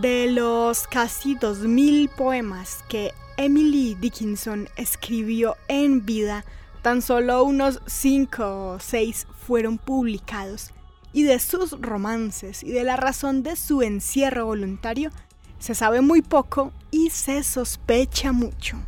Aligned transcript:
De 0.00 0.26
los 0.30 0.86
casi 0.86 1.36
2.000 1.36 2.08
poemas 2.08 2.82
que 2.88 3.12
Emily 3.36 3.94
Dickinson 3.94 4.68
escribió 4.76 5.56
en 5.68 6.06
vida, 6.06 6.46
tan 6.80 7.02
solo 7.02 7.44
unos 7.44 7.82
5 7.86 8.70
o 8.70 8.80
6 8.80 9.26
fueron 9.46 9.76
publicados, 9.76 10.70
y 11.12 11.24
de 11.24 11.38
sus 11.38 11.72
romances 11.78 12.62
y 12.62 12.72
de 12.72 12.84
la 12.84 12.96
razón 12.96 13.42
de 13.42 13.54
su 13.54 13.82
encierro 13.82 14.46
voluntario 14.46 15.10
se 15.58 15.74
sabe 15.74 16.00
muy 16.00 16.22
poco 16.22 16.72
y 16.90 17.10
se 17.10 17.42
sospecha 17.42 18.32
mucho. 18.32 18.78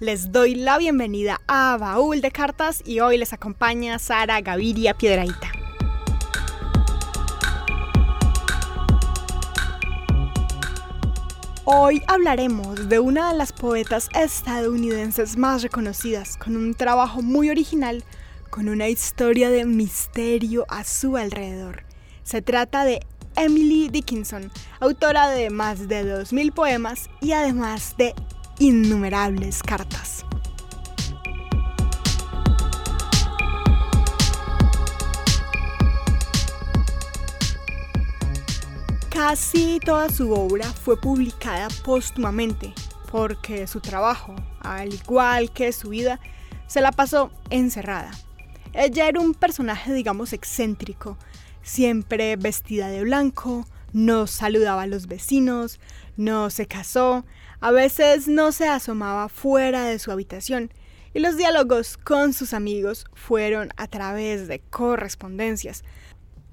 Les 0.00 0.32
doy 0.32 0.54
la 0.54 0.78
bienvenida 0.78 1.40
a 1.46 1.76
Baúl 1.78 2.20
de 2.20 2.30
Cartas 2.30 2.82
y 2.84 3.00
hoy 3.00 3.18
les 3.18 3.32
acompaña 3.32 3.98
Sara 3.98 4.40
Gaviria 4.40 4.94
Piedraíta. 4.94 5.53
Hoy 11.66 12.02
hablaremos 12.08 12.90
de 12.90 12.98
una 12.98 13.32
de 13.32 13.38
las 13.38 13.54
poetas 13.54 14.10
estadounidenses 14.14 15.38
más 15.38 15.62
reconocidas, 15.62 16.36
con 16.36 16.58
un 16.58 16.74
trabajo 16.74 17.22
muy 17.22 17.48
original, 17.48 18.04
con 18.50 18.68
una 18.68 18.90
historia 18.90 19.48
de 19.48 19.64
misterio 19.64 20.66
a 20.68 20.84
su 20.84 21.16
alrededor. 21.16 21.84
Se 22.22 22.42
trata 22.42 22.84
de 22.84 23.00
Emily 23.34 23.88
Dickinson, 23.88 24.52
autora 24.78 25.30
de 25.30 25.48
más 25.48 25.88
de 25.88 26.04
2.000 26.04 26.52
poemas 26.52 27.08
y 27.22 27.32
además 27.32 27.94
de 27.96 28.14
innumerables 28.58 29.62
cartas. 29.62 30.26
Casi 39.26 39.80
toda 39.82 40.10
su 40.10 40.30
obra 40.34 40.70
fue 40.70 41.00
publicada 41.00 41.68
póstumamente, 41.82 42.74
porque 43.10 43.66
su 43.66 43.80
trabajo, 43.80 44.36
al 44.60 44.92
igual 44.92 45.50
que 45.50 45.72
su 45.72 45.88
vida, 45.88 46.20
se 46.66 46.82
la 46.82 46.92
pasó 46.92 47.30
encerrada. 47.48 48.10
Ella 48.74 49.08
era 49.08 49.20
un 49.20 49.32
personaje, 49.32 49.94
digamos, 49.94 50.34
excéntrico, 50.34 51.16
siempre 51.62 52.36
vestida 52.36 52.88
de 52.88 53.00
blanco, 53.02 53.66
no 53.94 54.26
saludaba 54.26 54.82
a 54.82 54.86
los 54.86 55.06
vecinos, 55.06 55.80
no 56.18 56.50
se 56.50 56.66
casó, 56.66 57.24
a 57.60 57.70
veces 57.70 58.28
no 58.28 58.52
se 58.52 58.68
asomaba 58.68 59.30
fuera 59.30 59.84
de 59.86 59.98
su 59.98 60.12
habitación 60.12 60.70
y 61.14 61.20
los 61.20 61.38
diálogos 61.38 61.96
con 61.96 62.34
sus 62.34 62.52
amigos 62.52 63.06
fueron 63.14 63.70
a 63.76 63.86
través 63.86 64.48
de 64.48 64.58
correspondencias, 64.58 65.82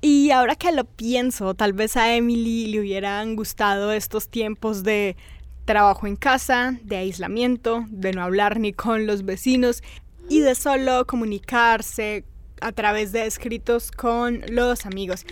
y 0.02 0.32
ahora 0.32 0.56
que 0.56 0.72
lo 0.72 0.84
pienso, 0.84 1.54
tal 1.54 1.74
vez 1.74 1.96
a 1.96 2.16
Emily 2.16 2.68
le 2.68 2.80
hubieran 2.80 3.36
gustado 3.36 3.92
estos 3.92 4.30
tiempos 4.30 4.84
de 4.84 5.16
trabajo 5.66 6.08
en 6.08 6.16
casa, 6.16 6.78
de 6.84 6.98
aislamiento, 6.98 7.86
de 7.90 8.12
no 8.12 8.24
hablar 8.24 8.60
ni 8.60 8.74
con 8.74 9.06
los 9.06 9.24
vecinos 9.24 9.84
y 10.28 10.40
de 10.40 10.56
solo 10.56 11.06
comunicarse 11.06 12.26
a 12.62 12.72
través 12.72 13.12
de 13.12 13.28
escritos 13.28 13.92
con 13.92 14.42
los 14.50 14.88
amigos. 14.88 15.26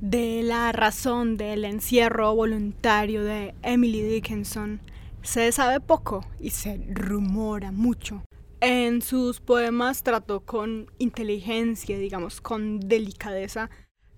De 0.00 0.42
la 0.42 0.70
razón 0.72 1.36
del 1.36 1.64
encierro 1.64 2.34
voluntario 2.34 3.24
de 3.24 3.54
Emily 3.62 4.02
Dickinson 4.02 4.80
se 5.22 5.50
sabe 5.52 5.80
poco 5.80 6.24
y 6.40 6.50
se 6.50 6.80
rumora 6.88 7.72
mucho. 7.72 8.22
En 8.64 9.02
sus 9.02 9.40
poemas 9.40 10.04
trató 10.04 10.38
con 10.38 10.88
inteligencia, 10.98 11.98
digamos, 11.98 12.40
con 12.40 12.78
delicadeza, 12.78 13.70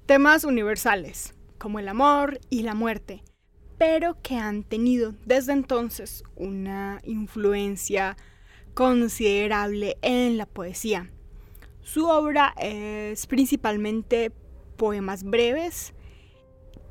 temas 0.04 0.44
universales, 0.44 1.32
como 1.56 1.78
el 1.78 1.88
amor 1.88 2.38
y 2.50 2.60
la 2.60 2.74
muerte, 2.74 3.24
pero 3.78 4.20
que 4.20 4.36
han 4.36 4.62
tenido 4.62 5.14
desde 5.24 5.54
entonces 5.54 6.24
una 6.36 7.00
influencia 7.04 8.18
considerable 8.74 9.96
en 10.02 10.36
la 10.36 10.44
poesía. 10.44 11.10
Su 11.80 12.08
obra 12.08 12.54
es 12.60 13.26
principalmente 13.26 14.30
poemas 14.76 15.24
breves, 15.24 15.94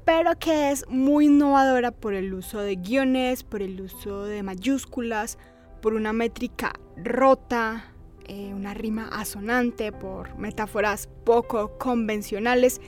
pero 0.05 0.39
que 0.39 0.71
es 0.71 0.89
muy 0.89 1.27
innovadora 1.27 1.91
por 1.91 2.15
el 2.15 2.33
uso 2.33 2.61
de 2.61 2.77
guiones, 2.77 3.43
por 3.43 3.61
el 3.61 3.79
uso 3.79 4.23
de 4.23 4.41
mayúsculas, 4.41 5.37
por 5.83 5.95
una 5.95 6.13
métrica 6.13 6.71
rota, 6.95 7.91
eh, 8.25 8.53
una 8.53 8.73
rima 8.73 9.09
asonante, 9.09 9.91
por 9.91 10.37
metáforas 10.37 11.09
poco 11.25 11.77
convencionales 11.77 12.79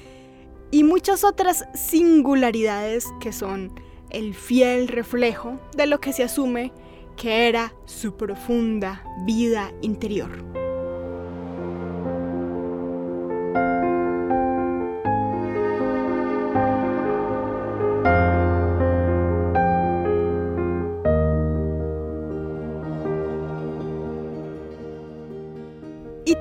y 0.71 0.85
muchas 0.85 1.25
otras 1.25 1.65
singularidades 1.73 3.05
que 3.19 3.33
son 3.33 3.77
el 4.11 4.33
fiel 4.33 4.87
reflejo 4.87 5.59
de 5.75 5.87
lo 5.87 5.99
que 5.99 6.13
se 6.13 6.23
asume 6.23 6.71
que 7.17 7.49
era 7.49 7.73
su 7.83 8.15
profunda 8.15 9.03
vida 9.25 9.73
interior. 9.81 10.64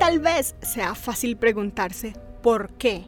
Tal 0.04 0.18
vez 0.18 0.54
sea 0.60 0.94
fácil 0.94 1.38
preguntarse 1.38 2.12
por 2.42 2.68
qué. 2.72 3.06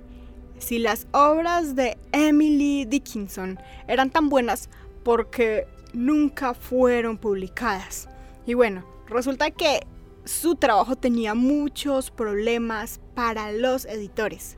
Si 0.57 0.79
las 0.79 1.07
obras 1.13 1.77
de 1.77 1.99
Emily 2.13 2.87
Dickinson 2.87 3.59
eran 3.87 4.09
tan 4.09 4.31
buenas, 4.31 4.71
porque 5.05 5.67
nunca 5.93 6.55
fueron 6.55 7.19
publicadas? 7.19 8.09
Y 8.47 8.55
bueno, 8.55 8.83
resulta 9.09 9.51
que 9.51 9.87
su 10.25 10.55
trabajo 10.55 10.97
tenía 10.97 11.35
muchos 11.35 12.11
problemas 12.11 12.99
para 13.15 13.53
los 13.53 13.85
editores. 13.85 14.57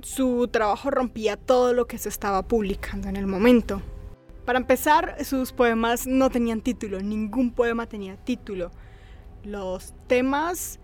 Su 0.00 0.48
trabajo 0.48 0.90
rompía 0.90 1.36
todo 1.36 1.74
lo 1.74 1.86
que 1.86 1.98
se 1.98 2.08
estaba 2.08 2.48
publicando 2.48 3.10
en 3.10 3.16
el 3.16 3.26
momento. 3.26 3.82
Para 4.46 4.58
empezar, 4.58 5.22
sus 5.22 5.52
poemas 5.52 6.06
no 6.06 6.30
tenían 6.30 6.62
título, 6.62 7.02
ningún 7.02 7.50
poema 7.50 7.86
tenía 7.86 8.16
título. 8.16 8.70
Los 9.44 9.92
temas 10.06 10.78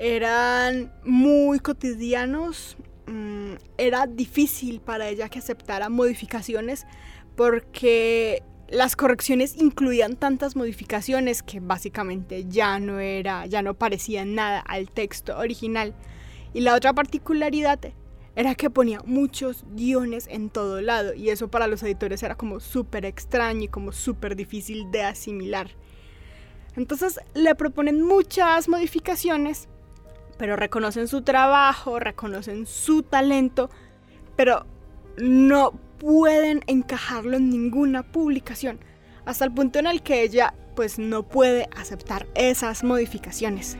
eran 0.00 0.90
muy 1.04 1.60
cotidianos. 1.60 2.78
Mm, 3.06 3.56
era 3.76 4.06
difícil 4.06 4.80
para 4.80 5.08
ella 5.08 5.28
que 5.28 5.40
aceptara 5.40 5.90
modificaciones 5.90 6.86
porque 7.36 8.42
las 8.70 8.96
correcciones 8.96 9.56
incluían 9.58 10.16
tantas 10.16 10.56
modificaciones 10.56 11.42
que 11.42 11.60
básicamente 11.60 12.46
ya 12.48 12.78
no 12.78 12.98
era, 12.98 13.44
ya 13.44 13.60
no 13.60 13.74
parecían 13.74 14.34
nada 14.34 14.60
al 14.60 14.90
texto 14.90 15.36
original. 15.36 15.94
Y 16.54 16.60
la 16.60 16.74
otra 16.74 16.94
particularidad 16.94 17.78
era 18.36 18.54
que 18.54 18.70
ponía 18.70 19.02
muchos 19.04 19.66
guiones 19.74 20.28
en 20.30 20.48
todo 20.48 20.80
lado 20.80 21.12
y 21.12 21.28
eso 21.28 21.48
para 21.48 21.66
los 21.66 21.82
editores 21.82 22.22
era 22.22 22.36
como 22.36 22.60
súper 22.60 23.04
extraño 23.04 23.64
y 23.64 23.68
como 23.68 23.92
súper 23.92 24.34
difícil 24.34 24.90
de 24.90 25.02
asimilar. 25.02 25.72
Entonces 26.74 27.20
le 27.34 27.54
proponen 27.54 28.00
muchas 28.00 28.66
modificaciones 28.68 29.68
pero 30.40 30.56
reconocen 30.56 31.06
su 31.06 31.20
trabajo, 31.20 31.98
reconocen 31.98 32.64
su 32.66 33.02
talento, 33.02 33.68
pero 34.36 34.64
no 35.18 35.72
pueden 35.98 36.62
encajarlo 36.66 37.36
en 37.36 37.50
ninguna 37.50 38.02
publicación, 38.02 38.80
hasta 39.26 39.44
el 39.44 39.52
punto 39.52 39.80
en 39.80 39.86
el 39.86 40.00
que 40.00 40.22
ella 40.22 40.54
pues 40.74 40.98
no 40.98 41.24
puede 41.24 41.68
aceptar 41.76 42.26
esas 42.34 42.82
modificaciones. 42.84 43.76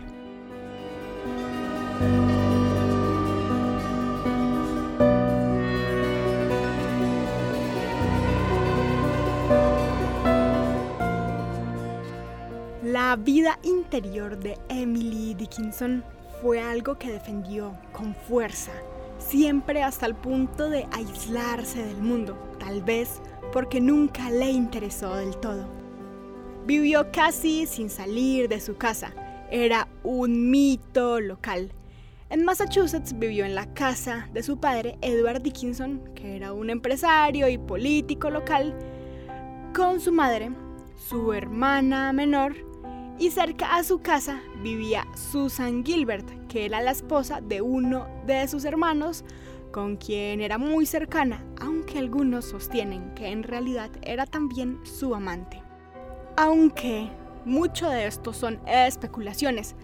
La 12.84 13.16
vida 13.16 13.58
interior 13.62 14.38
de 14.38 14.58
Emily 14.68 15.32
Dickinson 15.32 16.04
fue 16.40 16.60
algo 16.60 16.98
que 16.98 17.12
defendió 17.12 17.72
con 17.92 18.14
fuerza, 18.14 18.72
siempre 19.18 19.82
hasta 19.82 20.06
el 20.06 20.14
punto 20.14 20.70
de 20.70 20.86
aislarse 20.92 21.84
del 21.84 21.98
mundo, 21.98 22.36
tal 22.58 22.82
vez 22.82 23.20
porque 23.52 23.80
nunca 23.80 24.30
le 24.30 24.50
interesó 24.50 25.16
del 25.16 25.36
todo. 25.36 25.66
Vivió 26.66 27.10
casi 27.12 27.66
sin 27.66 27.90
salir 27.90 28.48
de 28.48 28.60
su 28.60 28.76
casa, 28.76 29.12
era 29.50 29.88
un 30.02 30.50
mito 30.50 31.20
local. 31.20 31.72
En 32.30 32.44
Massachusetts 32.44 33.18
vivió 33.18 33.44
en 33.44 33.54
la 33.54 33.74
casa 33.74 34.28
de 34.32 34.42
su 34.42 34.58
padre, 34.58 34.96
Edward 35.02 35.42
Dickinson, 35.42 36.00
que 36.14 36.36
era 36.36 36.52
un 36.52 36.70
empresario 36.70 37.48
y 37.48 37.58
político 37.58 38.30
local, 38.30 38.74
con 39.74 40.00
su 40.00 40.12
madre, 40.12 40.52
su 41.08 41.32
hermana 41.32 42.12
menor 42.12 42.69
y 43.20 43.30
cerca 43.30 43.76
a 43.76 43.84
su 43.84 44.00
casa 44.00 44.40
vivía 44.62 45.06
Susan 45.14 45.84
Gilbert, 45.84 46.26
que 46.48 46.64
era 46.64 46.80
la 46.80 46.90
esposa 46.90 47.42
de 47.42 47.60
uno 47.60 48.08
de 48.26 48.48
sus 48.48 48.64
hermanos, 48.64 49.24
con 49.72 49.98
quien 49.98 50.40
era 50.40 50.56
muy 50.56 50.86
cercana, 50.86 51.44
aunque 51.60 51.98
algunos 51.98 52.46
sostienen 52.46 53.14
que 53.14 53.28
en 53.28 53.42
realidad 53.42 53.90
era 54.00 54.24
también 54.24 54.80
su 54.84 55.14
amante. 55.14 55.62
Aunque 56.38 57.10
mucho 57.44 57.90
de 57.90 58.06
esto 58.06 58.32
son 58.32 58.58
especulaciones, 58.66 59.74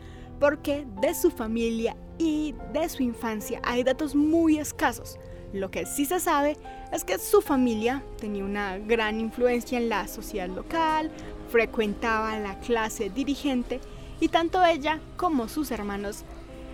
porque 0.40 0.86
de 1.02 1.14
su 1.14 1.30
familia 1.30 1.94
y 2.18 2.54
de 2.72 2.88
su 2.88 3.02
infancia 3.02 3.60
hay 3.64 3.84
datos 3.84 4.14
muy 4.14 4.58
escasos. 4.58 5.18
Lo 5.52 5.70
que 5.70 5.84
sí 5.84 6.06
se 6.06 6.20
sabe 6.20 6.56
es 6.90 7.04
que 7.04 7.18
su 7.18 7.42
familia 7.42 8.02
tenía 8.18 8.44
una 8.44 8.78
gran 8.78 9.20
influencia 9.20 9.78
en 9.78 9.90
la 9.90 10.08
sociedad 10.08 10.48
local, 10.48 11.12
frecuentaba 11.56 12.38
la 12.38 12.60
clase 12.60 13.08
dirigente 13.08 13.80
y 14.20 14.28
tanto 14.28 14.62
ella 14.62 15.00
como 15.16 15.48
sus 15.48 15.70
hermanos 15.70 16.22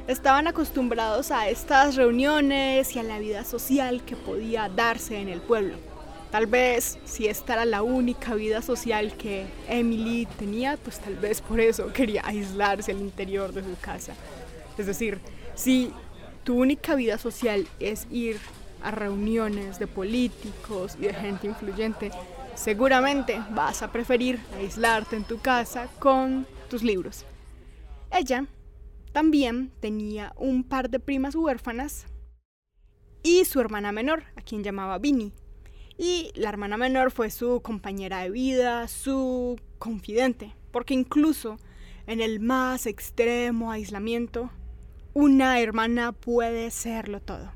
estaban 0.08 0.48
acostumbrados 0.48 1.30
a 1.30 1.48
estas 1.48 1.94
reuniones 1.94 2.96
y 2.96 2.98
a 2.98 3.04
la 3.04 3.20
vida 3.20 3.44
social 3.44 4.04
que 4.04 4.16
podía 4.16 4.68
darse 4.68 5.20
en 5.20 5.28
el 5.28 5.40
pueblo. 5.40 5.76
Tal 6.32 6.46
vez 6.46 6.98
si 7.04 7.28
esta 7.28 7.52
era 7.52 7.64
la 7.64 7.84
única 7.84 8.34
vida 8.34 8.60
social 8.60 9.16
que 9.16 9.46
Emily 9.68 10.26
tenía, 10.36 10.76
pues 10.78 10.98
tal 10.98 11.14
vez 11.14 11.40
por 11.40 11.60
eso 11.60 11.92
quería 11.92 12.22
aislarse 12.24 12.90
al 12.90 12.98
interior 12.98 13.52
de 13.52 13.62
su 13.62 13.80
casa. 13.80 14.14
Es 14.76 14.86
decir, 14.86 15.20
si 15.54 15.92
tu 16.42 16.56
única 16.60 16.96
vida 16.96 17.18
social 17.18 17.68
es 17.78 18.08
ir 18.10 18.40
a 18.82 18.90
reuniones 18.90 19.78
de 19.78 19.86
políticos 19.86 20.96
y 20.98 21.02
de 21.02 21.14
gente 21.14 21.46
influyente, 21.46 22.10
seguramente 22.54 23.40
vas 23.50 23.82
a 23.82 23.92
preferir 23.92 24.40
aislarte 24.56 25.16
en 25.16 25.24
tu 25.24 25.38
casa 25.38 25.88
con 25.98 26.46
tus 26.68 26.82
libros. 26.82 27.24
Ella 28.10 28.46
también 29.12 29.70
tenía 29.80 30.32
un 30.36 30.64
par 30.64 30.90
de 30.90 31.00
primas 31.00 31.34
huérfanas 31.34 32.06
y 33.22 33.44
su 33.44 33.60
hermana 33.60 33.92
menor, 33.92 34.24
a 34.36 34.42
quien 34.42 34.62
llamaba 34.62 34.98
Vinny. 34.98 35.32
Y 35.98 36.32
la 36.34 36.48
hermana 36.48 36.76
menor 36.76 37.10
fue 37.10 37.30
su 37.30 37.60
compañera 37.62 38.20
de 38.20 38.30
vida, 38.30 38.88
su 38.88 39.60
confidente, 39.78 40.54
porque 40.70 40.94
incluso 40.94 41.58
en 42.06 42.20
el 42.20 42.40
más 42.40 42.86
extremo 42.86 43.70
aislamiento, 43.70 44.50
una 45.14 45.60
hermana 45.60 46.12
puede 46.12 46.70
serlo 46.70 47.20
todo. 47.20 47.52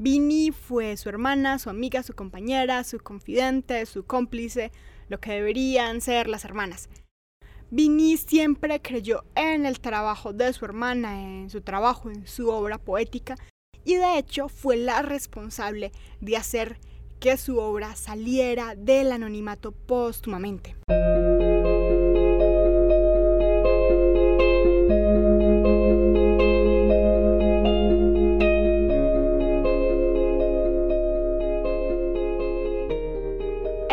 Vinny 0.00 0.52
fue 0.52 0.96
su 0.96 1.08
hermana, 1.08 1.58
su 1.58 1.70
amiga, 1.70 2.04
su 2.04 2.14
compañera, 2.14 2.84
su 2.84 3.00
confidente, 3.00 3.84
su 3.84 4.04
cómplice, 4.04 4.70
lo 5.08 5.18
que 5.18 5.32
deberían 5.32 6.00
ser 6.00 6.28
las 6.28 6.44
hermanas. 6.44 6.88
Vinny 7.70 8.16
siempre 8.16 8.80
creyó 8.80 9.24
en 9.34 9.66
el 9.66 9.80
trabajo 9.80 10.32
de 10.32 10.52
su 10.52 10.64
hermana, 10.64 11.20
en 11.20 11.50
su 11.50 11.62
trabajo, 11.62 12.10
en 12.10 12.28
su 12.28 12.48
obra 12.48 12.78
poética, 12.78 13.34
y 13.84 13.96
de 13.96 14.18
hecho 14.18 14.48
fue 14.48 14.76
la 14.76 15.02
responsable 15.02 15.90
de 16.20 16.36
hacer 16.36 16.78
que 17.18 17.36
su 17.36 17.58
obra 17.58 17.96
saliera 17.96 18.76
del 18.76 19.10
anonimato 19.10 19.72
póstumamente. 19.72 20.76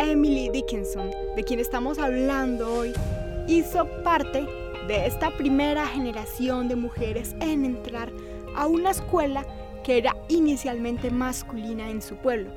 Emily 0.06 0.48
Dickinson, 0.50 1.10
de 1.34 1.42
quien 1.42 1.58
estamos 1.58 1.98
hablando 1.98 2.72
hoy, 2.72 2.92
hizo 3.48 3.86
parte 4.04 4.46
de 4.86 5.04
esta 5.04 5.36
primera 5.36 5.84
generación 5.88 6.68
de 6.68 6.76
mujeres 6.76 7.34
en 7.40 7.64
entrar 7.64 8.12
a 8.54 8.68
una 8.68 8.92
escuela 8.92 9.44
que 9.82 9.98
era 9.98 10.16
inicialmente 10.28 11.10
masculina 11.10 11.90
en 11.90 12.00
su 12.00 12.14
pueblo. 12.14 12.50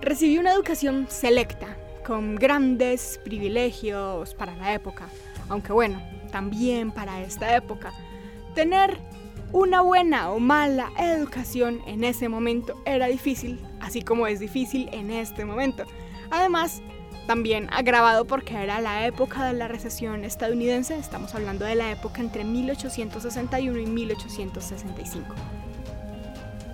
Recibió 0.00 0.40
una 0.40 0.52
educación 0.52 1.06
selecta, 1.08 1.76
con 2.06 2.36
grandes 2.36 3.20
privilegios 3.24 4.32
para 4.34 4.54
la 4.54 4.72
época, 4.72 5.08
aunque 5.48 5.72
bueno, 5.72 6.00
también 6.30 6.92
para 6.92 7.22
esta 7.22 7.56
época. 7.56 7.92
Tener 8.54 8.98
una 9.50 9.80
buena 9.80 10.30
o 10.30 10.38
mala 10.38 10.92
educación 10.96 11.80
en 11.88 12.04
ese 12.04 12.28
momento 12.28 12.80
era 12.84 13.08
difícil, 13.08 13.58
así 13.80 14.02
como 14.02 14.28
es 14.28 14.38
difícil 14.38 14.88
en 14.92 15.10
este 15.10 15.44
momento. 15.44 15.84
Además, 16.30 16.82
también 17.26 17.68
agravado 17.72 18.24
porque 18.24 18.54
era 18.54 18.80
la 18.80 19.06
época 19.06 19.44
de 19.44 19.52
la 19.52 19.68
recesión 19.68 20.24
estadounidense, 20.24 20.96
estamos 20.96 21.34
hablando 21.34 21.64
de 21.64 21.74
la 21.74 21.90
época 21.90 22.20
entre 22.20 22.44
1861 22.44 23.78
y 23.78 23.86
1865. 23.86 25.34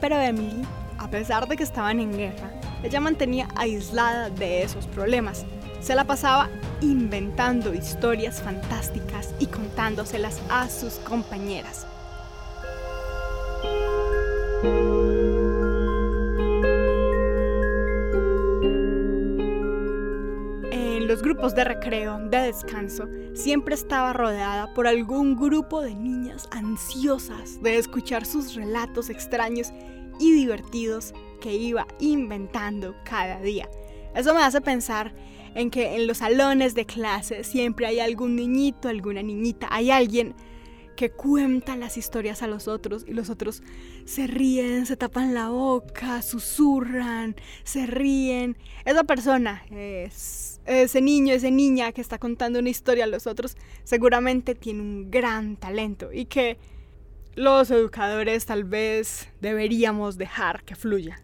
Pero 0.01 0.21
Emily, 0.21 0.63
a 0.99 1.09
pesar 1.09 1.49
de 1.49 1.57
que 1.57 1.63
estaban 1.63 2.01
en 2.01 2.17
guerra, 2.17 2.51
ella 2.83 3.01
mantenía 3.01 3.49
aislada 3.57 4.29
de 4.31 4.63
esos 4.63 4.87
problemas. 4.87 5.47
Se 5.81 5.95
la 5.95 6.05
pasaba 6.05 6.51
inventando 6.81 7.73
historias 7.73 8.43
fantásticas 8.43 9.35
y 9.39 9.47
contándoselas 9.47 10.41
a 10.51 10.69
sus 10.69 10.95
compañeras. 10.95 11.87
De 21.51 21.65
recreo, 21.65 22.21
de 22.31 22.39
descanso, 22.39 23.09
siempre 23.35 23.75
estaba 23.75 24.13
rodeada 24.13 24.73
por 24.75 24.87
algún 24.87 25.35
grupo 25.35 25.83
de 25.83 25.93
niñas 25.93 26.49
ansiosas 26.53 27.61
de 27.61 27.79
escuchar 27.79 28.25
sus 28.25 28.55
relatos 28.55 29.11
extraños 29.11 29.73
y 30.21 30.33
divertidos 30.33 31.13
que 31.41 31.53
iba 31.53 31.89
inventando 31.99 32.95
cada 33.05 33.41
día. 33.41 33.69
Eso 34.15 34.33
me 34.35 34.43
hace 34.43 34.61
pensar 34.61 35.13
en 35.57 35.71
que 35.71 35.97
en 35.97 36.07
los 36.07 36.19
salones 36.19 36.77
de 36.77 36.87
clase 36.87 37.43
siempre 37.43 37.87
hay 37.87 37.99
algún 37.99 38.37
niñito, 38.37 38.89
alguna 38.89 39.21
niñita, 39.21 39.67
hay 39.69 39.91
alguien 39.91 40.37
que 41.03 41.11
cuenta 41.11 41.75
las 41.75 41.97
historias 41.97 42.45
a 42.45 42.47
los 42.47 42.69
otros 42.69 43.05
y 43.09 43.13
los 43.13 43.29
otros 43.29 43.65
se 44.05 44.29
ríen, 44.29 44.87
se 44.87 44.97
tapan 44.97 45.35
la 45.35 45.49
boca, 45.49 46.23
susurran, 46.23 47.35
se 47.65 47.87
ríen. 47.87 48.57
Esa 48.85 49.03
persona, 49.03 49.65
es, 49.73 50.61
ese 50.65 51.01
niño, 51.01 51.35
esa 51.35 51.51
niña 51.51 51.91
que 51.91 52.01
está 52.01 52.19
contando 52.19 52.61
una 52.61 52.71
historia 52.71 53.03
a 53.03 53.09
los 53.09 53.27
otros, 53.27 53.57
seguramente 53.83 54.55
tiene 54.55 54.81
un 54.81 55.11
gran 55.11 55.57
talento 55.57 56.13
y 56.13 56.27
que 56.27 56.57
los 57.35 57.73
educadores 57.73 58.47
tal 58.47 58.63
vez 58.63 59.27
deberíamos 59.41 60.19
dejar 60.19 60.63
que 60.63 60.77
fluya. 60.77 61.21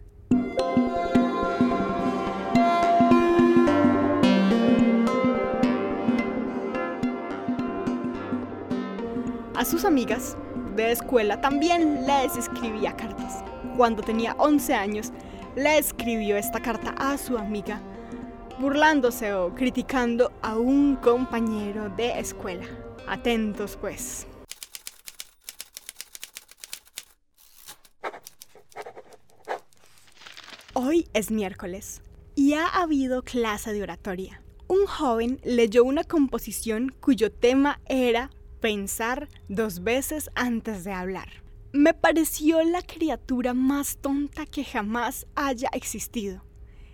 A 9.59 9.65
sus 9.65 9.83
amigas 9.83 10.37
de 10.77 10.93
escuela 10.93 11.41
también 11.41 12.07
les 12.07 12.37
escribía 12.37 12.95
cartas. 12.95 13.43
Cuando 13.75 14.01
tenía 14.01 14.33
11 14.39 14.73
años, 14.73 15.11
le 15.57 15.77
escribió 15.77 16.37
esta 16.37 16.61
carta 16.61 16.91
a 16.97 17.17
su 17.17 17.37
amiga, 17.37 17.81
burlándose 18.61 19.33
o 19.33 19.53
criticando 19.53 20.31
a 20.41 20.57
un 20.57 20.95
compañero 20.95 21.89
de 21.89 22.17
escuela. 22.21 22.65
Atentos 23.05 23.75
pues. 23.75 24.27
Hoy 30.71 31.09
es 31.13 31.31
miércoles 31.31 32.01
y 32.33 32.53
ha 32.53 32.65
habido 32.65 33.23
clase 33.23 33.73
de 33.73 33.83
oratoria. 33.83 34.41
Un 34.69 34.85
joven 34.85 35.41
leyó 35.43 35.83
una 35.83 36.05
composición 36.05 36.95
cuyo 37.01 37.29
tema 37.29 37.81
era 37.89 38.29
pensar 38.59 39.27
dos 39.47 39.83
veces 39.83 40.29
antes 40.35 40.83
de 40.83 40.91
hablar. 40.91 41.29
Me 41.71 41.93
pareció 41.93 42.63
la 42.63 42.81
criatura 42.81 43.53
más 43.53 43.97
tonta 43.97 44.45
que 44.45 44.63
jamás 44.63 45.27
haya 45.35 45.69
existido. 45.73 46.43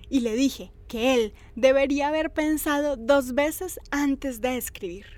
Y 0.10 0.20
le 0.20 0.36
dije 0.36 0.72
que 0.88 1.16
él 1.16 1.34
debería 1.56 2.10
haber 2.10 2.34
pensado 2.34 2.96
dos 2.96 3.34
veces 3.34 3.80
antes 3.92 4.42
de 4.42 4.58
escribir. 4.58 5.15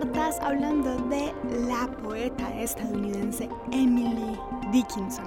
Cartas 0.00 0.38
hablando 0.40 0.96
de 1.10 1.30
la 1.68 1.86
poeta 2.02 2.58
estadounidense 2.58 3.50
Emily 3.70 4.34
Dickinson. 4.72 5.26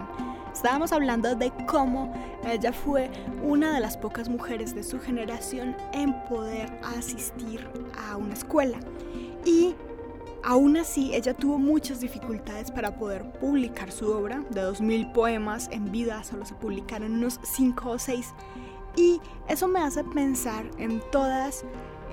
Estábamos 0.52 0.92
hablando 0.92 1.36
de 1.36 1.52
cómo 1.68 2.12
ella 2.44 2.74
fue 2.74 3.12
una 3.44 3.72
de 3.72 3.80
las 3.80 3.96
pocas 3.98 4.30
mujeres 4.30 4.74
de 4.74 4.82
su 4.82 5.00
generación 5.00 5.76
en 5.92 6.20
poder 6.26 6.76
asistir 6.98 7.70
a 8.10 8.18
una 8.18 8.34
escuela. 8.34 8.80
Y 9.46 9.76
Aún 10.46 10.76
así, 10.76 11.16
ella 11.16 11.34
tuvo 11.34 11.58
muchas 11.58 12.02
dificultades 12.02 12.70
para 12.70 12.98
poder 12.98 13.32
publicar 13.40 13.94
su 13.94 14.12
obra. 14.12 14.44
De 14.50 14.62
2.000 14.62 15.14
poemas 15.14 15.70
en 15.72 15.90
vida 15.90 16.22
solo 16.26 16.46
se 16.46 16.54
publicaron 16.56 17.14
unos 17.14 17.40
5 17.44 17.92
o 17.92 17.98
6. 17.98 18.34
Y 18.98 19.22
eso 19.48 19.70
me 19.70 19.80
hace 19.80 20.04
pensar 20.04 20.70
en 20.78 21.02
todas 21.12 21.64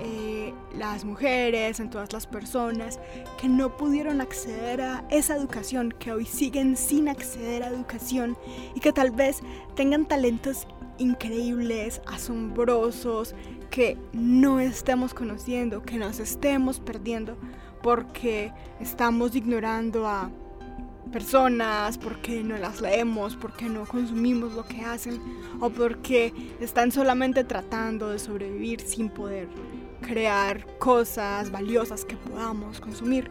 eh, 0.03 0.53
las 0.77 1.05
mujeres, 1.05 1.79
en 1.79 1.89
todas 1.89 2.11
las 2.11 2.25
personas 2.25 2.99
que 3.39 3.47
no 3.47 3.77
pudieron 3.77 4.21
acceder 4.21 4.81
a 4.81 5.05
esa 5.09 5.35
educación, 5.35 5.93
que 5.97 6.11
hoy 6.11 6.25
siguen 6.25 6.75
sin 6.75 7.07
acceder 7.07 7.63
a 7.63 7.67
educación 7.67 8.37
y 8.75 8.79
que 8.79 8.91
tal 8.91 9.11
vez 9.11 9.41
tengan 9.75 10.07
talentos 10.07 10.67
increíbles, 10.97 12.01
asombrosos, 12.07 13.35
que 13.69 13.97
no 14.13 14.59
estemos 14.59 15.13
conociendo, 15.13 15.83
que 15.83 15.97
nos 15.97 16.19
estemos 16.19 16.79
perdiendo 16.79 17.37
porque 17.81 18.51
estamos 18.79 19.35
ignorando 19.35 20.07
a 20.07 20.29
personas, 21.11 21.97
porque 21.97 22.43
no 22.43 22.57
las 22.57 22.81
leemos, 22.81 23.35
porque 23.35 23.65
no 23.65 23.85
consumimos 23.85 24.53
lo 24.53 24.65
que 24.65 24.81
hacen 24.81 25.21
o 25.59 25.69
porque 25.69 26.33
están 26.59 26.91
solamente 26.91 27.43
tratando 27.43 28.09
de 28.09 28.19
sobrevivir 28.19 28.81
sin 28.81 29.09
poder 29.09 29.47
crear 30.01 30.65
cosas 30.77 31.51
valiosas 31.51 32.03
que 32.05 32.15
podamos 32.17 32.79
consumir. 32.79 33.29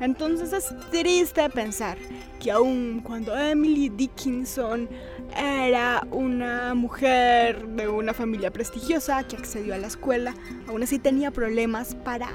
Entonces 0.00 0.52
es 0.52 0.74
triste 0.90 1.48
pensar 1.50 1.98
que 2.40 2.50
aun 2.50 3.00
cuando 3.04 3.36
Emily 3.36 3.88
Dickinson 3.88 4.88
era 5.36 6.06
una 6.10 6.74
mujer 6.74 7.66
de 7.68 7.88
una 7.88 8.14
familia 8.14 8.50
prestigiosa 8.50 9.22
que 9.24 9.36
accedió 9.36 9.74
a 9.74 9.78
la 9.78 9.86
escuela, 9.86 10.34
aún 10.68 10.82
así 10.82 10.98
tenía 10.98 11.30
problemas 11.30 11.94
para 11.94 12.30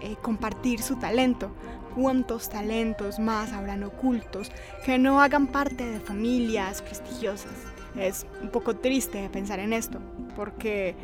eh, 0.00 0.16
compartir 0.22 0.82
su 0.82 0.96
talento. 0.96 1.50
¿Cuántos 1.94 2.48
talentos 2.48 3.18
más 3.18 3.52
habrán 3.52 3.84
ocultos 3.84 4.50
que 4.84 4.98
no 4.98 5.20
hagan 5.20 5.46
parte 5.46 5.84
de 5.84 6.00
familias 6.00 6.80
prestigiosas? 6.80 7.52
Es 7.96 8.26
un 8.40 8.48
poco 8.48 8.76
triste 8.76 9.28
pensar 9.30 9.58
en 9.60 9.74
esto, 9.74 9.98
porque 10.34 10.94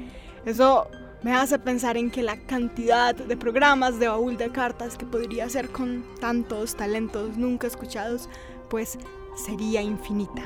eso 0.47 0.88
me 1.22 1.32
hace 1.32 1.58
pensar 1.58 1.96
en 1.96 2.10
que 2.10 2.22
la 2.22 2.37
cantidad 2.37 3.14
de 3.14 3.37
programas 3.37 3.98
de 3.98 4.08
baúl 4.08 4.37
de 4.37 4.50
cartas 4.50 4.96
que 4.96 5.04
podría 5.04 5.46
hacer 5.46 5.70
con 5.70 6.04
tantos 6.20 6.76
talentos 6.76 7.37
nunca 7.37 7.66
escuchados, 7.66 8.28
pues 8.70 8.98
sería 9.34 9.82
infinita. 9.82 10.42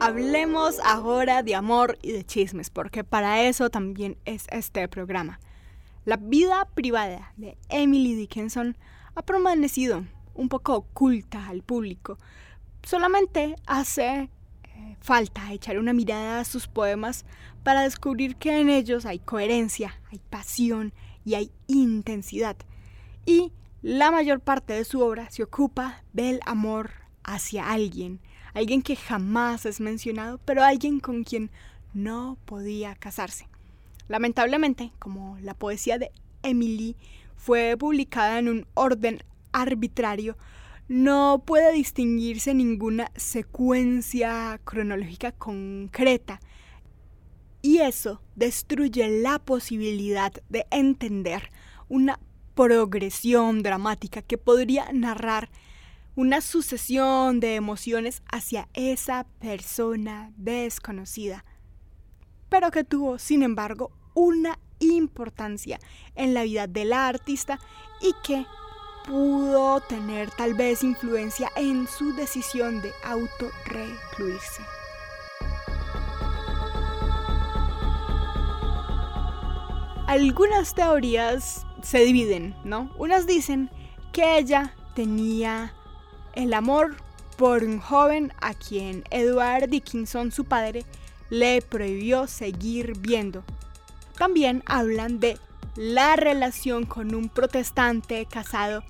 Hablemos 0.00 0.80
ahora 0.84 1.44
de 1.44 1.54
amor 1.54 1.96
y 2.02 2.10
de 2.10 2.24
chismes, 2.24 2.70
porque 2.70 3.04
para 3.04 3.42
eso 3.42 3.70
también 3.70 4.16
es 4.24 4.46
este 4.50 4.88
programa. 4.88 5.38
La 6.04 6.16
vida 6.16 6.66
privada 6.74 7.32
de 7.36 7.56
Emily 7.68 8.16
Dickinson 8.16 8.76
ha 9.14 9.22
permanecido 9.22 10.04
un 10.34 10.48
poco 10.48 10.74
oculta 10.74 11.48
al 11.48 11.62
público. 11.62 12.18
Solamente 12.82 13.56
hace 13.66 14.28
eh, 14.64 14.96
falta 15.00 15.52
echar 15.52 15.78
una 15.78 15.92
mirada 15.92 16.40
a 16.40 16.44
sus 16.44 16.66
poemas 16.66 17.24
para 17.62 17.82
descubrir 17.82 18.36
que 18.36 18.60
en 18.60 18.70
ellos 18.70 19.06
hay 19.06 19.18
coherencia, 19.18 20.00
hay 20.10 20.20
pasión 20.30 20.92
y 21.24 21.34
hay 21.34 21.50
intensidad. 21.66 22.56
Y 23.24 23.52
la 23.82 24.10
mayor 24.10 24.40
parte 24.40 24.72
de 24.72 24.84
su 24.84 25.00
obra 25.00 25.30
se 25.30 25.42
ocupa 25.42 26.02
del 26.12 26.40
amor 26.46 26.90
hacia 27.24 27.70
alguien, 27.70 28.20
alguien 28.54 28.82
que 28.82 28.96
jamás 28.96 29.66
es 29.66 29.80
mencionado, 29.80 30.38
pero 30.44 30.64
alguien 30.64 31.00
con 31.00 31.24
quien 31.24 31.50
no 31.94 32.38
podía 32.44 32.94
casarse. 32.94 33.48
Lamentablemente, 34.08 34.92
como 34.98 35.38
la 35.40 35.54
poesía 35.54 35.98
de 35.98 36.10
Emily 36.42 36.96
fue 37.36 37.76
publicada 37.78 38.38
en 38.38 38.48
un 38.48 38.66
orden 38.74 39.22
arbitrario, 39.52 40.36
no 40.88 41.42
puede 41.46 41.72
distinguirse 41.72 42.54
ninguna 42.54 43.10
secuencia 43.16 44.60
cronológica 44.64 45.32
concreta. 45.32 46.40
Y 47.62 47.78
eso 47.78 48.20
destruye 48.34 49.08
la 49.20 49.38
posibilidad 49.38 50.32
de 50.48 50.66
entender 50.70 51.50
una 51.88 52.18
progresión 52.54 53.62
dramática 53.62 54.22
que 54.22 54.36
podría 54.36 54.92
narrar 54.92 55.48
una 56.14 56.40
sucesión 56.40 57.40
de 57.40 57.54
emociones 57.54 58.22
hacia 58.30 58.68
esa 58.74 59.24
persona 59.38 60.32
desconocida, 60.36 61.44
pero 62.48 62.70
que 62.70 62.84
tuvo, 62.84 63.18
sin 63.18 63.42
embargo, 63.42 63.92
una 64.14 64.58
importancia 64.78 65.80
en 66.14 66.34
la 66.34 66.42
vida 66.42 66.66
del 66.66 66.92
artista 66.92 67.58
y 68.00 68.12
que 68.26 68.44
pudo 69.06 69.80
tener 69.80 70.30
tal 70.30 70.54
vez 70.54 70.82
influencia 70.82 71.50
en 71.56 71.86
su 71.86 72.14
decisión 72.14 72.80
de 72.82 72.92
autorrecluirse. 73.04 74.62
Algunas 80.06 80.74
teorías 80.74 81.66
se 81.82 82.04
dividen, 82.04 82.54
¿no? 82.64 82.92
Unas 82.98 83.26
dicen 83.26 83.70
que 84.12 84.38
ella 84.38 84.74
tenía 84.94 85.72
el 86.34 86.52
amor 86.54 86.96
por 87.36 87.64
un 87.64 87.80
joven 87.80 88.32
a 88.40 88.54
quien 88.54 89.04
Edward 89.10 89.68
Dickinson, 89.68 90.30
su 90.30 90.44
padre, 90.44 90.84
le 91.30 91.62
prohibió 91.62 92.26
seguir 92.26 92.98
viendo. 92.98 93.42
También 94.18 94.62
hablan 94.66 95.18
de 95.18 95.38
la 95.76 96.16
relación 96.16 96.86
con 96.86 97.14
un 97.14 97.28
protestante 97.28 98.26
casado 98.26 98.84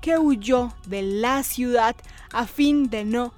que 0.00 0.18
huyó 0.18 0.72
de 0.86 1.02
la 1.02 1.42
ciudad 1.42 1.96
a 2.32 2.46
fin 2.46 2.88
de 2.88 3.04
no 3.04 3.34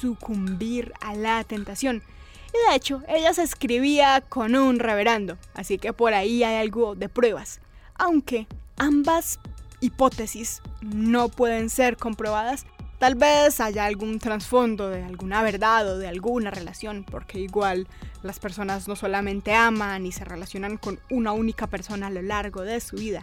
sucumbir 0.00 0.92
a 1.00 1.14
la 1.14 1.44
tentación. 1.44 2.02
Y 2.48 2.70
de 2.70 2.76
hecho, 2.76 3.02
ella 3.08 3.32
se 3.34 3.42
escribía 3.42 4.22
con 4.22 4.56
un 4.56 4.78
reverendo, 4.78 5.38
así 5.54 5.78
que 5.78 5.92
por 5.92 6.14
ahí 6.14 6.42
hay 6.42 6.56
algo 6.56 6.94
de 6.94 7.08
pruebas. 7.08 7.60
Aunque 7.94 8.46
ambas 8.76 9.38
hipótesis 9.80 10.62
no 10.80 11.28
pueden 11.28 11.70
ser 11.70 11.96
comprobadas, 11.96 12.64
tal 13.00 13.14
vez 13.14 13.60
haya 13.60 13.86
algún 13.86 14.18
trasfondo 14.18 14.90
de 14.90 15.02
alguna 15.02 15.42
verdad 15.42 15.88
o 15.88 15.98
de 15.98 16.06
alguna 16.06 16.50
relación, 16.50 17.02
porque 17.02 17.40
igual 17.40 17.88
las 18.22 18.38
personas 18.38 18.88
no 18.88 18.94
solamente 18.94 19.54
aman 19.54 20.04
y 20.04 20.12
se 20.12 20.26
relacionan 20.26 20.76
con 20.76 21.00
una 21.08 21.32
única 21.32 21.66
persona 21.66 22.08
a 22.08 22.10
lo 22.10 22.20
largo 22.20 22.60
de 22.60 22.78
su 22.78 22.96
vida. 22.96 23.22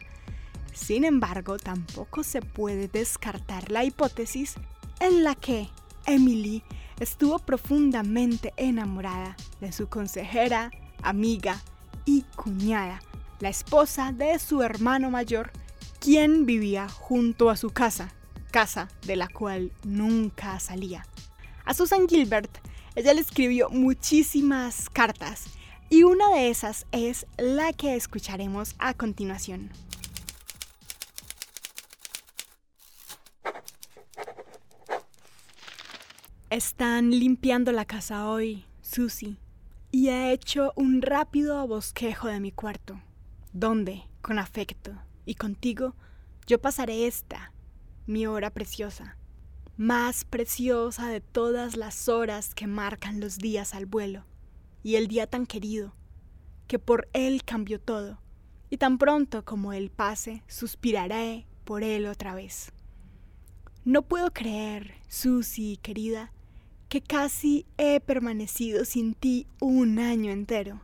Sin 0.74 1.06
embargo, 1.06 1.58
tampoco 1.58 2.24
se 2.24 2.42
puede 2.42 2.88
descartar 2.88 3.70
la 3.70 3.84
hipótesis 3.84 4.56
en 5.00 5.24
la 5.24 5.36
que 5.36 5.70
Emily 6.08 6.64
estuvo 7.00 7.38
profundamente 7.38 8.56
enamorada 8.58 9.36
de 9.62 9.72
su 9.72 9.90
consejera, 9.90 10.72
amiga 11.04 11.62
y 12.04 12.24
cuñada, 12.36 13.00
la 13.42 13.50
esposa 13.50 14.12
de 14.12 14.40
su 14.40 14.64
hermano 14.64 15.12
mayor, 15.12 15.52
quien 16.00 16.48
vivía 16.48 16.90
junto 16.90 17.52
a 17.52 17.58
su 17.58 17.70
casa, 17.70 18.12
casa 18.52 18.88
de 19.06 19.16
la 19.16 19.28
cual 19.28 19.72
nunca 19.84 20.60
salía. 20.60 21.06
A 21.66 21.74
Susan 21.74 22.08
Gilbert 22.08 22.60
ella 22.98 23.14
le 23.14 23.22
escribió 23.22 23.70
muchísimas 23.70 24.90
cartas 24.90 25.46
y 25.88 26.02
una 26.02 26.32
de 26.32 26.50
esas 26.50 26.88
es 26.92 27.28
la 27.38 27.72
que 27.72 27.96
escucharemos 27.96 28.76
a 28.80 28.96
continuación. 28.96 29.70
Están 36.50 37.12
limpiando 37.12 37.72
la 37.72 37.86
casa 37.86 38.28
hoy, 38.28 38.66
Susie, 38.82 39.38
y 39.92 40.08
he 40.10 40.32
hecho 40.32 40.74
un 40.76 41.04
rápido 41.04 41.68
bosquejo 41.68 42.30
de 42.30 42.40
mi 42.40 42.52
cuarto, 42.52 43.00
donde, 43.54 44.06
con 44.24 44.40
afecto 44.40 44.92
y 45.24 45.36
contigo, 45.36 45.94
yo 46.48 46.60
pasaré 46.60 47.06
esta, 47.06 47.52
mi 48.08 48.26
hora 48.26 48.50
preciosa 48.50 49.18
más 49.78 50.26
preciosa 50.26 51.08
de 51.08 51.22
todas 51.22 51.78
las 51.78 52.10
horas 52.10 52.56
que 52.56 52.66
marcan 52.66 53.20
los 53.20 53.38
días 53.38 53.76
al 53.76 53.86
vuelo, 53.86 54.26
y 54.82 54.96
el 54.96 55.08
día 55.08 55.28
tan 55.28 55.46
querido, 55.46 55.94
que 56.68 56.80
por 56.80 57.08
él 57.14 57.44
cambió 57.46 57.80
todo, 57.80 58.20
y 58.72 58.78
tan 58.78 58.98
pronto 58.98 59.46
como 59.46 59.74
él 59.74 59.92
pase, 59.92 60.42
suspiraré 60.48 61.46
por 61.64 61.84
él 61.84 62.08
otra 62.08 62.34
vez. 62.34 62.74
No 63.86 64.02
puedo 64.02 64.34
creer, 64.34 64.96
Susie, 65.08 65.78
querida, 65.78 66.34
que 66.90 67.02
casi 67.02 67.68
he 67.78 68.00
permanecido 68.00 68.84
sin 68.84 69.14
ti 69.14 69.46
un 69.62 70.00
año 70.00 70.32
entero. 70.32 70.82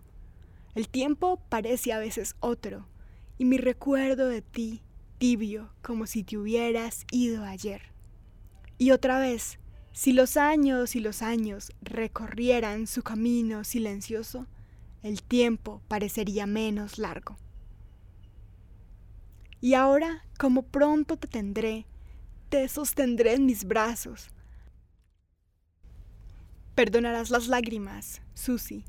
El 0.75 0.87
tiempo 0.87 1.41
parece 1.49 1.93
a 1.93 1.97
veces 1.97 2.35
otro, 2.41 2.87
y 3.39 3.45
mi 3.45 3.57
recuerdo 3.57 4.27
de 4.27 4.43
ti 4.43 4.83
tibio 5.23 5.69
como 5.81 6.05
si 6.05 6.25
te 6.25 6.37
hubieras 6.37 7.05
ido 7.09 7.45
ayer. 7.45 7.81
Y 8.77 8.91
otra 8.91 9.19
vez, 9.19 9.57
Si 9.93 10.11
los 10.11 10.35
años 10.35 10.97
y 10.97 10.99
los 10.99 11.21
años 11.21 11.71
recorrieran 11.81 12.87
su 12.87 13.03
camino 13.03 13.63
silencioso, 13.63 14.47
el 15.01 15.23
tiempo 15.23 15.81
parecería 15.87 16.45
menos 16.45 16.97
largo. 16.97 17.37
Y 19.61 19.75
ahora, 19.75 20.25
como 20.37 20.63
pronto 20.63 21.15
te 21.15 21.29
tendré, 21.29 21.85
te 22.49 22.67
sostendré 22.67 23.35
en 23.35 23.45
mis 23.45 23.63
brazos. 23.63 24.29
Perdonarás 26.75 27.29
las 27.29 27.47
lágrimas, 27.47 28.21
Susi. 28.33 28.83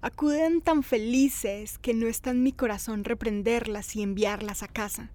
Acuden 0.00 0.60
tan 0.60 0.84
felices 0.84 1.78
que 1.78 1.92
no 1.92 2.06
está 2.06 2.30
en 2.30 2.44
mi 2.44 2.52
corazón 2.52 3.02
reprenderlas 3.02 3.96
y 3.96 4.02
enviarlas 4.02 4.62
a 4.62 4.68
casa. 4.68 5.10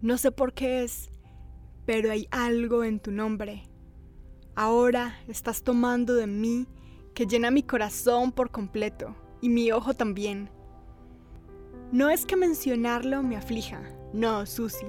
No 0.00 0.16
sé 0.16 0.30
por 0.30 0.52
qué 0.52 0.84
es, 0.84 1.10
pero 1.84 2.12
hay 2.12 2.28
algo 2.30 2.84
en 2.84 3.00
tu 3.00 3.10
nombre. 3.10 3.64
Ahora 4.54 5.16
estás 5.26 5.62
tomando 5.62 6.14
de 6.14 6.26
mí 6.28 6.68
que 7.14 7.26
llena 7.26 7.50
mi 7.50 7.64
corazón 7.64 8.30
por 8.30 8.50
completo 8.50 9.16
y 9.40 9.48
mi 9.48 9.72
ojo 9.72 9.94
también. 9.94 10.50
No 11.90 12.10
es 12.10 12.26
que 12.26 12.36
mencionarlo 12.36 13.22
me 13.24 13.36
aflija, 13.36 13.82
no, 14.12 14.46
Susi, 14.46 14.86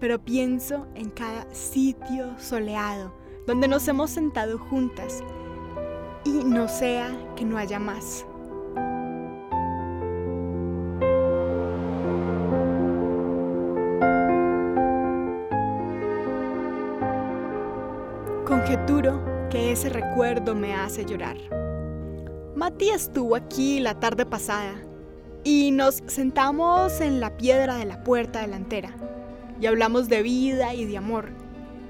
pero 0.00 0.24
pienso 0.24 0.88
en 0.94 1.10
cada 1.10 1.52
sitio 1.54 2.36
soleado 2.38 3.14
donde 3.46 3.68
nos 3.68 3.86
hemos 3.86 4.10
sentado 4.10 4.58
juntas 4.58 5.22
y 6.24 6.30
no 6.32 6.66
sea 6.66 7.16
que 7.36 7.44
no 7.44 7.58
haya 7.58 7.78
más. 7.78 8.26
Conjeturo 18.66 19.48
que 19.48 19.70
ese 19.70 19.88
recuerdo 19.90 20.56
me 20.56 20.74
hace 20.74 21.04
llorar. 21.04 21.36
Mati 22.56 22.90
estuvo 22.90 23.36
aquí 23.36 23.78
la 23.78 24.00
tarde 24.00 24.26
pasada 24.26 24.74
y 25.44 25.70
nos 25.70 26.02
sentamos 26.08 27.00
en 27.00 27.20
la 27.20 27.36
piedra 27.36 27.76
de 27.76 27.84
la 27.84 28.02
puerta 28.02 28.40
delantera 28.40 28.90
y 29.60 29.66
hablamos 29.66 30.08
de 30.08 30.22
vida 30.22 30.74
y 30.74 30.84
de 30.84 30.96
amor 30.96 31.28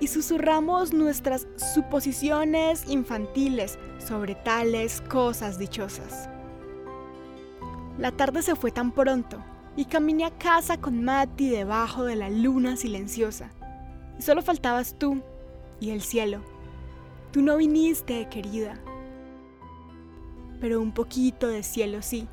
y 0.00 0.08
susurramos 0.08 0.92
nuestras 0.92 1.48
suposiciones 1.56 2.86
infantiles 2.90 3.78
sobre 3.96 4.34
tales 4.34 5.00
cosas 5.00 5.58
dichosas. 5.58 6.28
La 7.96 8.12
tarde 8.12 8.42
se 8.42 8.54
fue 8.54 8.70
tan 8.70 8.92
pronto 8.92 9.42
y 9.76 9.86
caminé 9.86 10.26
a 10.26 10.36
casa 10.36 10.76
con 10.78 11.02
Mati 11.02 11.48
debajo 11.48 12.04
de 12.04 12.16
la 12.16 12.28
luna 12.28 12.76
silenciosa. 12.76 13.50
Y 14.18 14.22
solo 14.22 14.42
faltabas 14.42 14.94
tú 14.98 15.22
y 15.80 15.88
el 15.88 16.02
cielo. 16.02 16.55
Tú 17.32 17.42
no 17.42 17.56
viniste, 17.56 18.28
querida. 18.28 18.80
Pero 20.60 20.80
un 20.80 20.92
poquito 20.92 21.48
de 21.48 21.62
cielo 21.62 22.02
sí. 22.02 22.28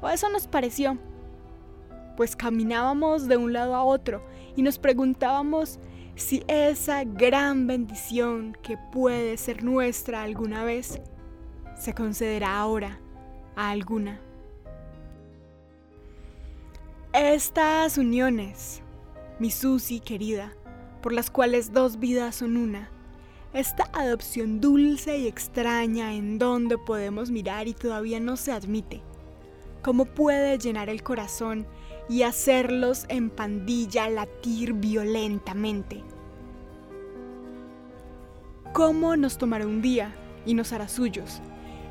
O 0.00 0.08
eso 0.08 0.28
nos 0.30 0.46
pareció. 0.46 0.98
Pues 2.16 2.36
caminábamos 2.36 3.28
de 3.28 3.36
un 3.36 3.52
lado 3.52 3.74
a 3.74 3.84
otro 3.84 4.22
y 4.56 4.62
nos 4.62 4.78
preguntábamos 4.78 5.78
si 6.16 6.42
esa 6.48 7.04
gran 7.04 7.66
bendición 7.66 8.56
que 8.62 8.76
puede 8.92 9.36
ser 9.36 9.64
nuestra 9.64 10.22
alguna 10.22 10.64
vez 10.64 11.00
se 11.78 11.94
concederá 11.94 12.58
ahora 12.58 13.00
a 13.56 13.70
alguna. 13.70 14.20
Estas 17.12 17.98
uniones, 17.98 18.82
mi 19.38 19.50
Susi 19.50 20.00
querida, 20.00 20.52
por 21.02 21.12
las 21.12 21.30
cuales 21.30 21.72
dos 21.72 21.98
vidas 21.98 22.36
son 22.36 22.56
una. 22.56 22.90
Esta 23.52 23.90
adopción 23.92 24.60
dulce 24.60 25.18
y 25.18 25.26
extraña 25.26 26.14
en 26.14 26.38
donde 26.38 26.78
podemos 26.78 27.32
mirar 27.32 27.66
y 27.66 27.74
todavía 27.74 28.20
no 28.20 28.36
se 28.36 28.52
admite. 28.52 29.02
¿Cómo 29.82 30.04
puede 30.04 30.56
llenar 30.56 30.88
el 30.88 31.02
corazón 31.02 31.66
y 32.08 32.22
hacerlos 32.22 33.06
en 33.08 33.28
pandilla 33.28 34.08
latir 34.08 34.74
violentamente? 34.74 36.04
¿Cómo 38.72 39.16
nos 39.16 39.36
tomará 39.36 39.66
un 39.66 39.82
día 39.82 40.14
y 40.46 40.54
nos 40.54 40.72
hará 40.72 40.86
suyos? 40.86 41.40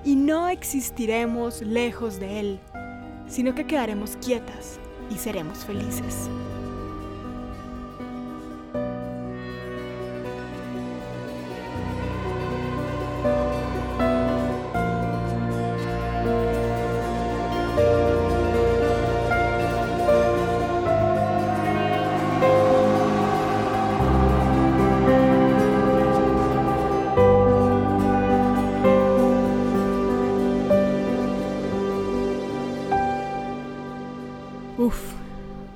Y 0.05 0.15
no 0.15 0.47
existiremos 0.47 1.61
lejos 1.61 2.21
de 2.21 2.39
él, 2.39 2.59
sino 3.27 3.53
que 3.53 3.67
quedaremos 3.67 4.17
quietas 4.21 4.79
y 5.09 5.17
seremos 5.17 5.65
felices. 5.65 6.29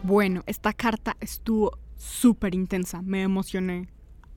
Bueno, 0.04 0.44
esta 0.48 0.74
carta 0.74 1.16
estuvo 1.22 1.78
súper 1.96 2.56
intensa, 2.56 3.02
me 3.02 3.22
emocioné 3.22 3.88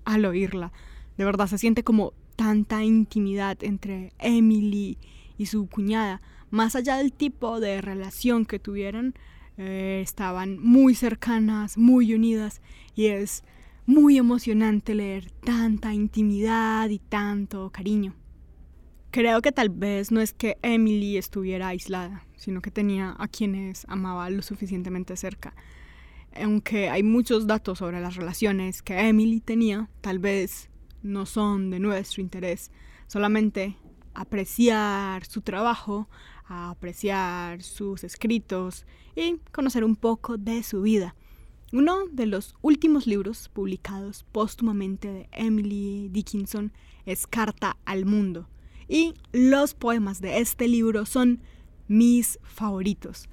al 0.05 0.25
oírla. 0.25 0.73
De 1.19 1.25
verdad 1.25 1.49
se 1.49 1.59
siente 1.59 1.83
como 1.83 2.13
tanta 2.37 2.85
intimidad 2.85 3.63
entre 3.63 4.13
Emily 4.19 4.99
y 5.37 5.47
su 5.47 5.67
cuñada. 5.69 6.23
Más 6.51 6.77
allá 6.77 6.97
del 6.97 7.13
tipo 7.13 7.59
de 7.59 7.81
relación 7.81 8.47
que 8.47 8.61
tuvieran, 8.61 9.15
eh, 9.59 10.01
estaban 10.05 10.59
muy 10.61 10.95
cercanas, 10.95 11.77
muy 11.77 12.15
unidas 12.15 12.61
y 12.95 13.07
es 13.07 13.43
muy 13.87 14.19
emocionante 14.19 14.95
leer 14.95 15.31
tanta 15.31 15.93
intimidad 15.93 16.89
y 16.91 16.99
tanto 17.01 17.71
cariño. 17.71 18.15
Creo 19.17 19.41
que 19.41 19.51
tal 19.51 19.71
vez 19.71 20.13
no 20.13 20.21
es 20.21 20.35
que 20.35 20.59
Emily 20.61 21.17
estuviera 21.17 21.69
aislada, 21.69 22.27
sino 22.37 22.61
que 22.61 22.71
tenía 22.71 23.17
a 23.19 23.29
quienes 23.29 23.87
amaba 23.89 24.29
lo 24.29 24.43
suficientemente 24.43 25.17
cerca. 25.17 25.55
Aunque 26.35 26.91
hay 26.91 27.03
muchos 27.03 27.47
datos 27.47 27.79
sobre 27.79 27.99
las 28.03 28.17
relaciones 28.17 28.83
que 28.83 29.09
Emily 29.09 29.41
tenía, 29.41 29.89
tal 30.03 30.19
vez 30.19 30.69
no 31.03 31.25
son 31.25 31.71
de 31.71 31.81
nuestro 31.81 32.21
interés. 32.21 32.71
Solamente 33.07 33.79
apreciar 34.13 35.25
su 35.25 35.41
trabajo, 35.41 36.11
apreciar 36.45 37.63
sus 37.63 38.05
escritos 38.05 38.85
y 39.15 39.39
conocer 39.51 39.83
un 39.83 39.97
poco 39.97 40.37
de 40.37 40.63
su 40.63 40.83
vida. 40.83 41.17
Uno 41.73 42.07
de 42.13 42.27
los 42.27 42.55
últimos 42.61 43.07
libros 43.07 43.49
publicados 43.49 44.27
póstumamente 44.31 45.11
de 45.11 45.29
Emily 45.33 46.11
Dickinson 46.11 46.71
es 47.07 47.27
Carta 47.27 47.79
al 47.87 48.05
Mundo, 48.05 48.47
y 48.89 49.15
los 49.33 49.75
poemas 49.75 50.21
de 50.21 50.39
este 50.39 50.69
libro 50.69 51.07
son 51.07 51.41
mis 51.89 52.39
favoritos. 52.43 53.29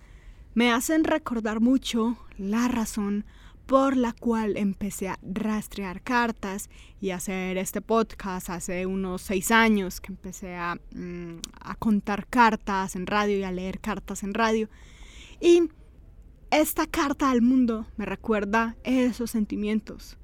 Me 0.54 0.72
hacen 0.72 1.04
recordar 1.04 1.60
mucho 1.60 2.18
la 2.38 2.68
razón 2.68 3.26
por 3.66 3.96
la 3.96 4.14
cual 4.14 4.58
empecé 4.58 5.08
a 5.08 5.20
rastrear 5.24 6.02
cartas 6.02 6.70
y 7.00 7.12
hacer 7.12 7.58
este 7.58 7.82
podcast 7.82 8.50
hace 8.50 8.86
unos 8.86 9.22
seis 9.22 9.52
años 9.52 10.02
que 10.02 10.12
empecé 10.12 10.56
a, 10.56 10.76
mm, 10.94 11.38
a 11.62 11.76
contar 11.76 12.28
cartas 12.28 12.96
en 12.96 13.08
radio 13.08 13.38
y 13.38 13.44
a 13.44 13.52
leer 13.52 13.80
cartas 13.80 14.24
en 14.24 14.34
radio. 14.34 14.70
Y 15.40 15.70
esta 16.52 16.86
carta 16.88 17.32
al 17.32 17.42
mundo 17.42 17.88
me 17.98 18.06
recuerda 18.06 18.76
esos 18.84 19.32
sentimientos. 19.32 20.18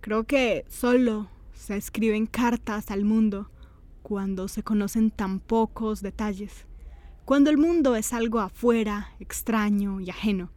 Creo 0.00 0.24
que 0.24 0.64
solo 0.68 1.28
se 1.54 1.76
escriben 1.76 2.26
cartas 2.26 2.90
al 2.90 3.04
mundo 3.04 3.50
cuando 4.04 4.48
se 4.48 4.62
conocen 4.62 5.10
tan 5.10 5.40
pocos 5.40 6.02
detalles, 6.02 6.66
cuando 7.24 7.48
el 7.48 7.56
mundo 7.56 7.96
es 7.96 8.12
algo 8.12 8.38
afuera, 8.38 9.08
extraño 9.18 9.98
y 9.98 10.10
ajeno, 10.10 10.52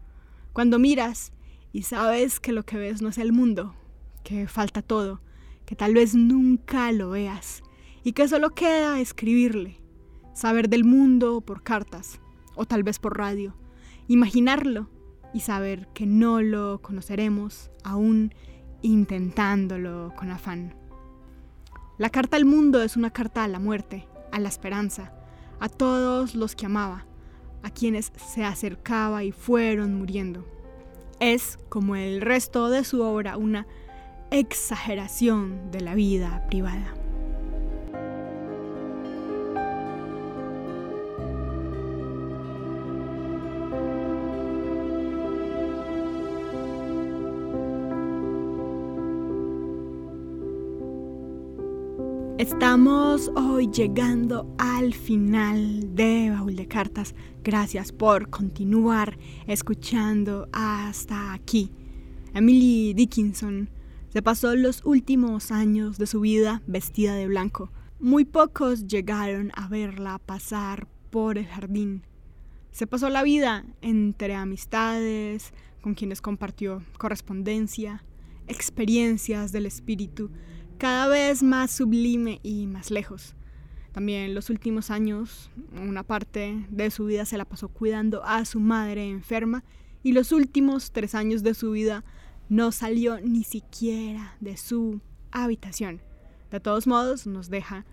cuando 0.51 0.79
miras 0.79 1.31
y 1.71 1.83
sabes 1.83 2.41
que 2.41 2.51
lo 2.51 2.63
que 2.63 2.75
ves 2.75 3.01
no 3.01 3.07
es 3.07 3.17
el 3.17 3.31
mundo, 3.31 3.73
que 4.25 4.49
falta 4.49 4.81
todo, 4.81 5.21
que 5.65 5.77
tal 5.77 5.93
vez 5.93 6.13
nunca 6.13 6.91
lo 6.91 7.11
veas 7.11 7.63
y 8.03 8.11
que 8.11 8.27
solo 8.27 8.49
queda 8.49 8.99
escribirle, 8.99 9.79
saber 10.33 10.67
del 10.67 10.83
mundo 10.83 11.39
por 11.39 11.63
cartas 11.63 12.19
o 12.53 12.65
tal 12.65 12.83
vez 12.83 12.99
por 12.99 13.17
radio, 13.17 13.55
imaginarlo 14.09 14.89
y 15.33 15.39
saber 15.39 15.87
que 15.93 16.05
no 16.05 16.41
lo 16.41 16.81
conoceremos 16.81 17.71
aún 17.85 18.33
intentándolo 18.81 20.13
con 20.17 20.31
afán. 20.31 20.86
La 21.97 22.11
carta 22.11 22.37
al 22.37 22.45
mundo 22.45 22.83
es 22.83 22.95
una 22.95 23.09
carta 23.09 23.43
a 23.43 23.47
la 23.47 23.57
muerte, 23.57 24.07
a 24.31 24.39
la 24.39 24.49
esperanza, 24.49 25.13
a 25.59 25.67
todos 25.67 26.35
los 26.35 26.55
que 26.55 26.67
amaba, 26.67 27.05
a 27.63 27.71
quienes 27.71 28.11
se 28.15 28.43
acercaba 28.43 29.23
y 29.23 29.31
fueron 29.31 29.95
muriendo. 29.95 30.45
Es, 31.19 31.57
como 31.69 31.95
el 31.95 32.21
resto 32.21 32.69
de 32.69 32.83
su 32.83 33.01
obra, 33.01 33.37
una 33.37 33.65
exageración 34.29 35.71
de 35.71 35.81
la 35.81 35.95
vida 35.95 36.45
privada. 36.47 36.93
Estamos 52.37 53.31
hoy 53.35 53.67
llegando 53.71 54.53
al 54.59 54.93
final 54.93 55.95
de 55.95 56.29
Baúl 56.29 56.55
de 56.55 56.67
Cartas. 56.67 57.15
Gracias 57.43 57.91
por 57.91 58.29
continuar 58.29 59.17
escuchando 59.47 60.47
hasta 60.53 61.33
aquí. 61.33 61.71
Emily 62.35 62.93
Dickinson 62.93 63.71
se 64.09 64.21
pasó 64.21 64.55
los 64.55 64.85
últimos 64.85 65.51
años 65.51 65.97
de 65.97 66.05
su 66.05 66.21
vida 66.21 66.61
vestida 66.67 67.15
de 67.15 67.25
blanco. 67.25 67.71
Muy 67.99 68.23
pocos 68.23 68.85
llegaron 68.85 69.51
a 69.55 69.67
verla 69.67 70.19
pasar 70.19 70.87
por 71.09 71.39
el 71.39 71.47
jardín. 71.47 72.03
Se 72.69 72.85
pasó 72.85 73.09
la 73.09 73.23
vida 73.23 73.65
entre 73.81 74.35
amistades, 74.35 75.53
con 75.81 75.95
quienes 75.95 76.21
compartió 76.21 76.83
correspondencia, 76.99 78.03
experiencias 78.47 79.51
del 79.51 79.65
espíritu, 79.65 80.29
cada 80.77 81.07
vez 81.07 81.43
más 81.43 81.71
sublime 81.71 82.39
y 82.43 82.67
más 82.67 82.91
lejos. 82.91 83.35
También 83.91 84.35
los 84.35 84.49
últimos 84.49 84.91
años, 84.91 85.49
una 85.75 86.03
parte 86.03 86.65
de 86.69 86.91
su 86.91 87.05
vida 87.05 87.25
se 87.25 87.37
la 87.37 87.45
pasó 87.45 87.67
cuidando 87.69 88.23
a 88.23 88.45
su 88.45 88.59
madre 88.59 89.09
enferma 89.09 89.63
y 90.03 90.11
los 90.11 90.31
últimos 90.31 90.91
tres 90.91 91.15
años 91.15 91.41
de 91.41 91.55
su 91.55 91.71
vida 91.71 92.03
no 92.47 92.71
salió 92.71 93.19
ni 93.19 93.43
siquiera 93.43 94.35
de 94.39 94.55
su 94.55 95.01
habitación. 95.31 96.01
De 96.51 96.59
todos 96.59 96.85
modos, 96.85 97.25
nos 97.25 97.49
deja 97.49 97.85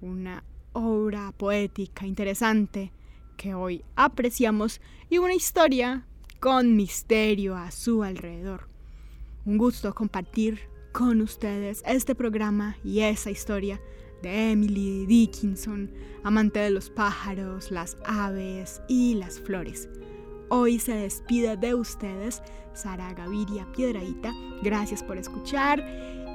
una 0.00 0.44
obra 0.72 1.32
poética 1.32 2.06
interesante 2.06 2.92
que 3.36 3.54
hoy 3.54 3.84
apreciamos 3.94 4.80
y 5.08 5.18
una 5.18 5.34
historia 5.34 6.06
con 6.40 6.74
misterio 6.74 7.56
a 7.56 7.70
su 7.70 8.02
alrededor. 8.02 8.68
Un 9.44 9.58
gusto 9.58 9.94
compartir 9.94 10.71
con 10.92 11.20
ustedes 11.22 11.82
este 11.86 12.14
programa 12.14 12.76
y 12.84 13.00
esa 13.00 13.30
historia 13.30 13.80
de 14.22 14.52
Emily 14.52 15.06
Dickinson, 15.06 15.90
amante 16.22 16.60
de 16.60 16.70
los 16.70 16.90
pájaros, 16.90 17.70
las 17.70 17.96
aves 18.04 18.80
y 18.88 19.14
las 19.14 19.40
flores. 19.40 19.88
Hoy 20.48 20.78
se 20.78 20.92
despide 20.94 21.56
de 21.56 21.74
ustedes 21.74 22.42
Sara 22.74 23.12
Gaviria 23.14 23.66
Piedraíta. 23.72 24.32
Gracias 24.62 25.02
por 25.02 25.16
escuchar 25.16 25.84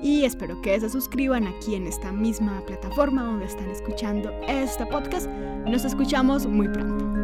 y 0.04 0.26
espero 0.26 0.62
que 0.62 0.80
se 0.80 0.90
suscriban 0.90 1.48
aquí 1.48 1.76
en 1.76 1.88
esta 1.88 2.12
misma 2.12 2.66
plataforma 2.66 3.24
donde 3.24 3.46
están 3.46 3.70
escuchando 3.70 4.32
este 4.48 4.86
podcast. 4.88 5.28
Nos 5.68 5.86
escuchamos 5.86 6.46
muy 6.46 6.68
pronto. 6.68 7.17